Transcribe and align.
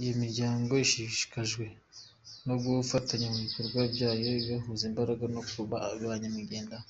Iyo 0.00 0.12
miryango 0.22 0.72
ishishikajwe 0.84 1.64
no 2.46 2.54
gufatanya 2.62 3.26
mu 3.32 3.38
bikorwa 3.46 3.80
byayo 3.92 4.30
igahuza 4.40 4.82
imbaraga 4.90 5.22
aho 5.28 5.40
kuba 5.52 5.74
banyamwigendaho. 6.08 6.86